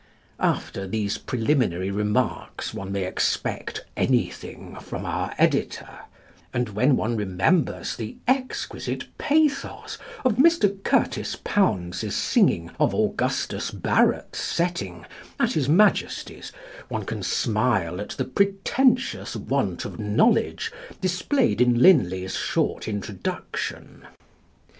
After 0.39 0.87
these 0.87 1.19
preliminary 1.19 1.91
remarks, 1.91 2.73
one 2.73 2.91
may 2.91 3.05
expect 3.05 3.85
anything 3.95 4.75
from 4.79 5.05
our 5.05 5.35
editor; 5.37 5.99
and 6.51 6.69
when 6.69 6.95
one 6.97 7.15
remembers 7.15 7.95
the 7.95 8.17
exquisite 8.27 9.05
pathos 9.19 9.99
of 10.25 10.37
Mr 10.37 10.83
Courtice 10.83 11.37
Pounds' 11.43 12.15
singing 12.15 12.71
of 12.79 12.95
+Augustus 12.95 13.69
Barratt's+ 13.69 14.39
setting 14.39 15.05
at 15.39 15.53
His 15.53 15.69
Majesty's 15.69 16.51
one 16.89 17.05
can 17.05 17.21
smile 17.21 18.01
at 18.01 18.09
the 18.09 18.25
pretentious 18.25 19.35
want 19.35 19.85
of 19.85 19.99
knowledge 19.99 20.71
displayed 20.99 21.61
in 21.61 21.77
Linley's 21.79 22.35
short 22.35 22.87
introduction. 22.87 24.07